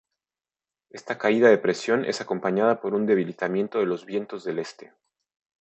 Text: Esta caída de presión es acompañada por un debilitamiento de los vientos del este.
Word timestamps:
Esta 0.89 1.19
caída 1.19 1.47
de 1.51 1.59
presión 1.59 2.05
es 2.05 2.21
acompañada 2.21 2.81
por 2.81 2.95
un 2.95 3.05
debilitamiento 3.05 3.77
de 3.77 3.85
los 3.85 4.03
vientos 4.07 4.43
del 4.43 4.57
este. 4.57 4.93